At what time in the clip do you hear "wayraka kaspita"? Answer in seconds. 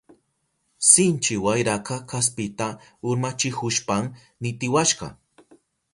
1.45-2.67